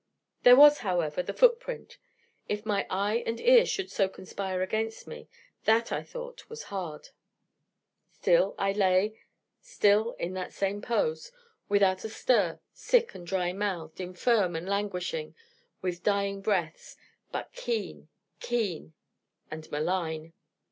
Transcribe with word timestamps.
There 0.41 0.55
was, 0.55 0.79
however, 0.79 1.21
the 1.21 1.31
foot 1.31 1.59
print. 1.59 1.99
If 2.49 2.65
my 2.65 2.87
eye 2.89 3.21
and 3.27 3.39
ear 3.39 3.67
should 3.67 3.91
so 3.91 4.09
conspire 4.09 4.63
against 4.63 5.05
me, 5.05 5.29
that, 5.65 5.91
I 5.91 6.01
thought, 6.01 6.49
was 6.49 6.63
hard. 6.73 7.09
Still 8.11 8.55
I 8.57 8.71
lay, 8.71 9.19
still, 9.61 10.13
in 10.13 10.33
that 10.33 10.53
same 10.53 10.81
pose, 10.81 11.31
without 11.69 12.03
a 12.03 12.09
stir, 12.09 12.59
sick 12.73 13.13
and 13.13 13.27
dry 13.27 13.53
mouthed, 13.53 14.01
infirm 14.01 14.55
and 14.55 14.67
languishing, 14.67 15.35
with 15.83 16.01
dying 16.01 16.41
breaths: 16.41 16.97
but 17.31 17.53
keen, 17.53 18.07
keen 18.39 18.93
and 19.51 19.69
malign. 19.69 20.33